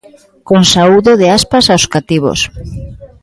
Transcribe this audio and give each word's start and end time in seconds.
Con 0.47 0.61
saúdo 0.73 1.11
de 1.21 1.27
Aspas 1.37 1.65
aos 1.69 1.85
cativos. 1.93 2.39